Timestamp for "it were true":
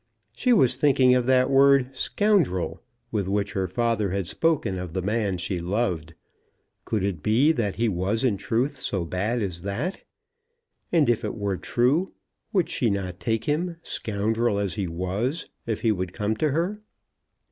11.23-12.13